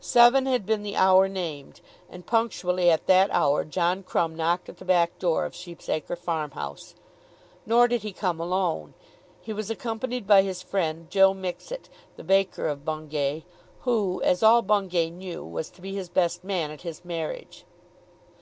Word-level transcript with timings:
Seven 0.00 0.46
had 0.46 0.64
been 0.64 0.82
the 0.82 0.96
hour 0.96 1.28
named, 1.28 1.82
and 2.08 2.24
punctually 2.26 2.88
at 2.90 3.04
that 3.08 3.28
hour 3.30 3.62
John 3.62 4.02
Crumb 4.02 4.34
knocked 4.34 4.70
at 4.70 4.78
the 4.78 4.86
back 4.86 5.18
door 5.18 5.44
of 5.44 5.54
Sheep's 5.54 5.90
Acre 5.90 6.16
farm 6.16 6.52
house. 6.52 6.94
Nor 7.66 7.86
did 7.86 8.00
he 8.02 8.14
come 8.14 8.40
alone. 8.40 8.94
He 9.42 9.52
was 9.52 9.68
accompanied 9.68 10.26
by 10.26 10.40
his 10.40 10.62
friend 10.62 11.10
Joe 11.10 11.34
Mixet, 11.34 11.90
the 12.16 12.24
baker 12.24 12.68
of 12.68 12.86
Bungay, 12.86 13.44
who, 13.80 14.22
as 14.22 14.42
all 14.42 14.62
Bungay 14.62 15.10
knew, 15.10 15.44
was 15.44 15.68
to 15.72 15.82
be 15.82 15.94
his 15.94 16.08
best 16.08 16.42
man 16.42 16.70
at 16.70 16.80
his 16.80 17.04
marriage. 17.04 17.66